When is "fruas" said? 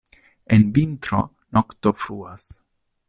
2.05-2.49